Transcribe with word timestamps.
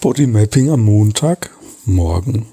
Bodymapping 0.00 0.70
am 0.70 0.84
Montag, 0.84 1.50
morgen. 1.84 2.46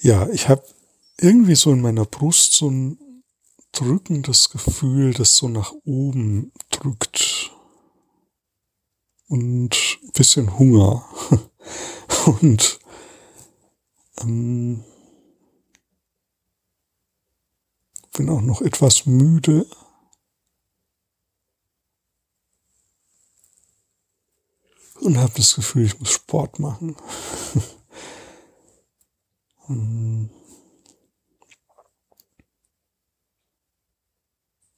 Ja, 0.00 0.26
ich 0.30 0.48
habe 0.48 0.64
irgendwie 1.18 1.56
so 1.56 1.72
in 1.72 1.82
meiner 1.82 2.06
Brust 2.06 2.54
so 2.54 2.70
ein 2.70 2.98
drückendes 3.72 4.48
Gefühl, 4.48 5.12
das 5.12 5.36
so 5.36 5.48
nach 5.48 5.74
oben 5.84 6.52
drückt. 6.70 7.50
Und 9.28 9.76
ein 10.04 10.12
bisschen 10.12 10.58
Hunger. 10.58 11.04
Und 12.40 12.78
ähm, 14.22 14.84
bin 18.16 18.30
auch 18.30 18.40
noch 18.40 18.62
etwas 18.62 19.04
müde. 19.04 19.66
Und 25.00 25.18
habe 25.18 25.32
das 25.36 25.54
Gefühl, 25.54 25.86
ich 25.86 25.98
muss 25.98 26.10
Sport 26.10 26.58
machen. 26.58 26.96
Hm. 29.66 30.28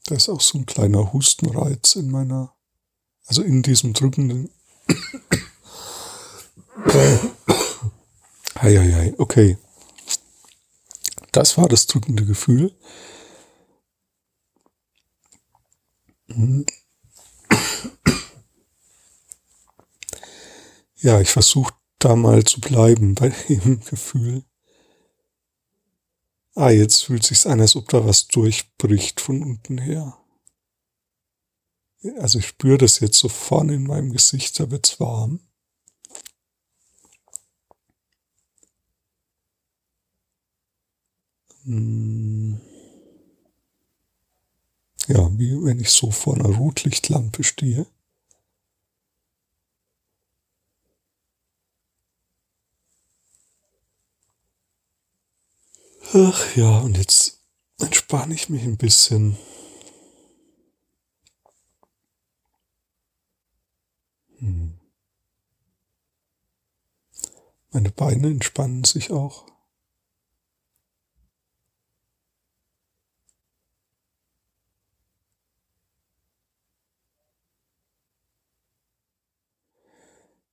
Da 0.07 0.15
ist 0.15 0.29
auch 0.29 0.43
so 0.43 0.59
ein 0.59 0.67
kleiner 0.67 1.15
Hustenreiz 1.15 1.97
in 1.97 2.11
meiner, 2.11 2.55
also 3.25 3.41
in 3.43 3.63
diesem 3.63 3.95
drückenden. 3.95 4.51
Heieiei, 8.61 9.15
okay. 9.17 9.57
Das 11.33 11.57
war 11.57 11.69
das 11.69 11.87
drückende 11.87 12.27
Gefühl. 12.27 12.77
Ja, 21.05 21.21
ich 21.21 21.29
versuche 21.29 21.75
da 21.99 22.17
mal 22.17 22.45
zu 22.45 22.63
bleiben 22.63 23.15
bei 23.15 23.29
dem 23.51 23.81
Gefühl. 23.81 24.43
Ah, 26.55 26.71
jetzt 26.71 27.03
fühlt 27.05 27.25
sich's 27.25 27.47
an, 27.47 27.61
als 27.61 27.77
ob 27.77 27.91
da 27.91 28.07
was 28.07 28.27
durchbricht 28.29 29.21
von 29.21 29.43
unten 29.43 29.77
her. 29.77 30.17
Also 32.21 32.39
ich 32.39 32.47
spüre 32.47 32.79
das 32.79 33.01
jetzt 33.01 33.19
so 33.19 33.29
vorne 33.29 33.75
in 33.75 33.87
meinem 33.87 34.13
Gesicht, 34.13 34.59
da 34.59 34.71
wird's 34.71 34.99
warm. 34.99 35.41
Hm. 41.65 42.63
Ja, 45.09 45.31
wie 45.39 45.63
wenn 45.63 45.81
ich 45.81 45.91
so 45.91 46.11
vor 46.11 46.37
einer 46.37 46.57
Rotlichtlampe 46.57 47.45
stehe. 47.45 47.85
Ach 56.17 56.55
ja, 56.55 56.79
und 56.79 56.97
jetzt 56.97 57.41
entspanne 57.81 58.35
ich 58.35 58.49
mich 58.49 58.63
ein 58.63 58.77
bisschen. 58.77 59.37
Hm. 64.39 64.79
Meine 67.73 67.91
Beine 67.91 68.29
entspannen 68.29 68.85
sich 68.85 69.11
auch. 69.11 69.45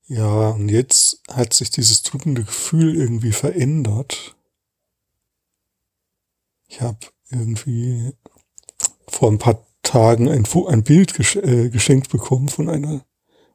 Ja, 0.08 0.50
und 0.50 0.70
jetzt 0.70 1.22
hat 1.30 1.54
sich 1.54 1.70
dieses 1.70 2.02
drückende 2.02 2.44
Gefühl 2.46 2.96
irgendwie 2.96 3.32
verändert. 3.32 4.36
Ich 6.72 6.80
habe 6.80 7.00
irgendwie 7.30 8.14
vor 9.06 9.30
ein 9.30 9.40
paar 9.40 9.68
Tagen 9.84 10.30
ein, 10.30 10.46
ein 10.68 10.84
Bild 10.84 11.14
gesch 11.16 11.36
äh, 11.36 11.70
geschenkt 11.70 12.10
bekommen 12.10 12.48
von 12.48 12.70
einer, 12.70 13.06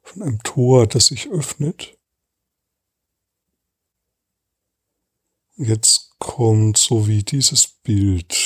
von 0.02 0.22
einem 0.22 0.42
Tor, 0.42 0.86
das 0.86 1.06
sich 1.06 1.30
öffnet. 1.30 1.96
Jetzt 5.56 6.10
kommt 6.18 6.76
so 6.76 7.08
wie 7.08 7.22
dieses 7.22 7.66
Bild. 7.66 8.36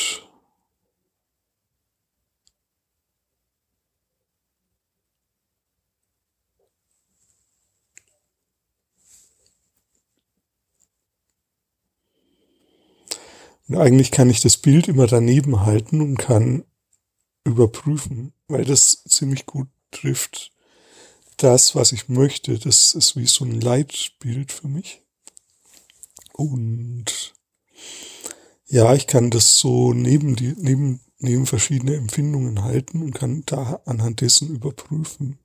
Und 13.70 13.76
eigentlich 13.76 14.10
kann 14.10 14.28
ich 14.28 14.40
das 14.40 14.56
Bild 14.56 14.88
immer 14.88 15.06
daneben 15.06 15.64
halten 15.64 16.00
und 16.00 16.16
kann 16.16 16.64
überprüfen, 17.44 18.32
weil 18.48 18.64
das 18.64 19.04
ziemlich 19.04 19.46
gut 19.46 19.68
trifft 19.92 20.50
das, 21.36 21.76
was 21.76 21.92
ich 21.92 22.08
möchte. 22.08 22.58
Das 22.58 22.96
ist 22.96 23.14
wie 23.14 23.26
so 23.26 23.44
ein 23.44 23.60
Leitbild 23.60 24.50
für 24.50 24.66
mich. 24.66 25.02
Und 26.32 27.32
ja, 28.66 28.92
ich 28.92 29.06
kann 29.06 29.30
das 29.30 29.58
so 29.58 29.92
neben 29.92 30.34
die, 30.34 30.52
neben, 30.58 30.98
neben 31.20 31.46
verschiedene 31.46 31.94
Empfindungen 31.94 32.64
halten 32.64 33.02
und 33.02 33.14
kann 33.14 33.44
da 33.46 33.82
anhand 33.84 34.20
dessen 34.20 34.48
überprüfen, 34.48 35.38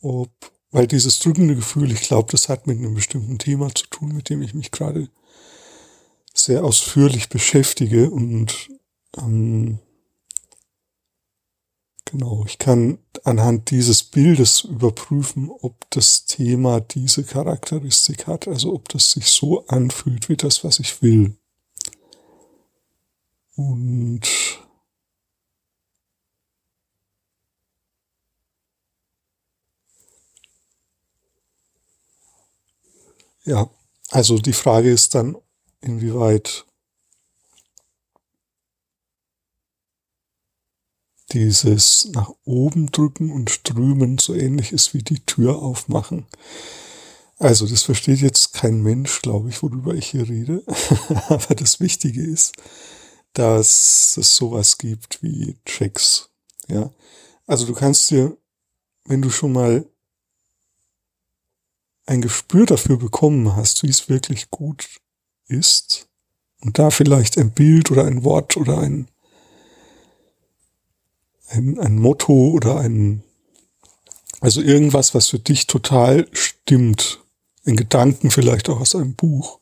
ob, 0.00 0.32
weil 0.72 0.88
dieses 0.88 1.20
drückende 1.20 1.54
Gefühl, 1.54 1.92
ich 1.92 2.00
glaube, 2.00 2.32
das 2.32 2.48
hat 2.48 2.66
mit 2.66 2.78
einem 2.78 2.94
bestimmten 2.94 3.38
Thema 3.38 3.72
zu 3.72 3.86
tun, 3.86 4.16
mit 4.16 4.30
dem 4.30 4.42
ich 4.42 4.52
mich 4.52 4.72
gerade 4.72 5.08
sehr 6.44 6.64
ausführlich 6.64 7.28
beschäftige 7.28 8.10
und 8.10 8.68
ähm, 9.16 9.78
genau, 12.04 12.44
ich 12.46 12.58
kann 12.58 12.98
anhand 13.24 13.70
dieses 13.70 14.02
Bildes 14.02 14.62
überprüfen, 14.62 15.50
ob 15.50 15.88
das 15.90 16.24
Thema 16.24 16.80
diese 16.80 17.24
Charakteristik 17.24 18.26
hat, 18.26 18.48
also 18.48 18.74
ob 18.74 18.88
das 18.88 19.12
sich 19.12 19.28
so 19.28 19.66
anfühlt 19.66 20.28
wie 20.28 20.36
das, 20.36 20.64
was 20.64 20.78
ich 20.80 21.02
will. 21.02 21.36
Und 23.56 24.22
ja, 33.44 33.68
also 34.10 34.38
die 34.38 34.52
Frage 34.52 34.90
ist 34.90 35.14
dann, 35.14 35.36
inwieweit 35.80 36.66
dieses 41.32 42.06
nach 42.12 42.30
oben 42.44 42.90
drücken 42.90 43.30
und 43.30 43.50
strömen 43.50 44.18
so 44.18 44.34
ähnlich 44.34 44.72
ist 44.72 44.94
wie 44.94 45.02
die 45.02 45.20
Tür 45.20 45.62
aufmachen. 45.62 46.26
Also 47.38 47.66
das 47.66 47.82
versteht 47.82 48.20
jetzt 48.20 48.52
kein 48.52 48.82
Mensch, 48.82 49.22
glaube 49.22 49.48
ich, 49.48 49.62
worüber 49.62 49.94
ich 49.94 50.10
hier 50.10 50.28
rede. 50.28 50.62
Aber 51.28 51.54
das 51.54 51.80
Wichtige 51.80 52.22
ist, 52.22 52.52
dass 53.32 54.16
es 54.16 54.36
sowas 54.36 54.76
gibt 54.76 55.22
wie 55.22 55.58
Checks. 55.64 56.30
Ja, 56.68 56.90
also 57.46 57.66
du 57.66 57.72
kannst 57.74 58.10
dir, 58.10 58.36
wenn 59.04 59.22
du 59.22 59.30
schon 59.30 59.52
mal 59.52 59.88
ein 62.06 62.20
Gespür 62.20 62.66
dafür 62.66 62.98
bekommen 62.98 63.56
hast, 63.56 63.82
wie 63.82 63.88
es 63.88 64.08
wirklich 64.08 64.50
gut 64.50 65.00
ist 65.50 66.08
und 66.60 66.78
da 66.78 66.90
vielleicht 66.90 67.38
ein 67.38 67.50
Bild 67.50 67.90
oder 67.90 68.04
ein 68.04 68.24
Wort 68.24 68.56
oder 68.56 68.78
ein, 68.78 69.08
ein, 71.48 71.78
ein 71.78 71.96
Motto 71.96 72.50
oder 72.50 72.78
ein, 72.78 73.22
also 74.40 74.60
irgendwas, 74.60 75.14
was 75.14 75.28
für 75.28 75.38
dich 75.38 75.66
total 75.66 76.28
stimmt, 76.32 77.20
ein 77.66 77.76
Gedanken 77.76 78.30
vielleicht 78.30 78.68
auch 78.68 78.80
aus 78.80 78.94
einem 78.94 79.14
Buch, 79.14 79.60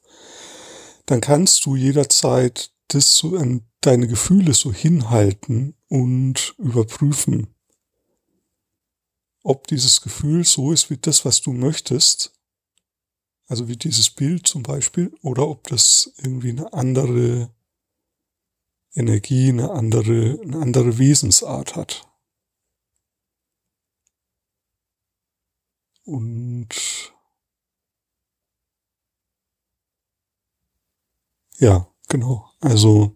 dann 1.07 1.21
kannst 1.21 1.65
du 1.67 1.75
jederzeit 1.75 2.71
das 2.89 3.17
so 3.17 3.37
an 3.37 3.63
deine 3.81 4.09
Gefühle 4.09 4.55
so 4.55 4.73
hinhalten 4.73 5.75
und 5.89 6.55
überprüfen, 6.59 7.55
ob 9.43 9.67
dieses 9.67 10.01
Gefühl 10.01 10.45
so 10.45 10.73
ist 10.73 10.91
wie 10.91 10.99
das, 10.99 11.25
was 11.25 11.41
du 11.41 11.53
möchtest 11.53 12.38
also 13.49 13.67
wie 13.67 13.77
dieses 13.77 14.11
Bild 14.11 14.47
zum 14.47 14.63
Beispiel, 14.63 15.13
oder 15.23 15.49
ob 15.49 15.67
das 15.69 16.13
irgendwie 16.19 16.51
eine 16.51 16.73
andere 16.73 17.51
Energie, 18.95 19.49
eine 19.49 19.71
andere, 19.71 20.39
eine 20.43 20.59
andere 20.59 20.99
Wesensart 20.99 21.77
hat. 21.77 22.07
Und 26.05 26.69
ja, 31.59 31.87
genau. 32.09 32.51
Also 32.61 33.15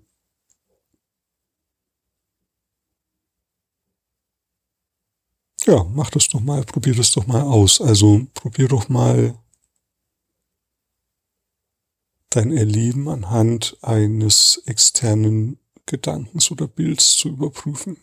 ja, 5.67 5.84
mach 5.84 6.11
das 6.11 6.29
doch 6.29 6.40
mal, 6.40 6.62
probier 6.64 6.94
das 6.94 7.12
doch 7.12 7.26
mal 7.26 7.43
aus. 7.43 7.81
Also 7.81 8.26
probier 8.34 8.69
doch 8.69 8.88
mal 8.88 9.41
dein 12.37 12.56
Erleben 12.56 13.08
anhand 13.08 13.76
eines 13.82 14.62
externen 14.67 15.58
Gedankens 15.87 16.50
oder 16.50 16.67
Bilds 16.67 17.17
zu 17.17 17.29
überprüfen. 17.29 17.99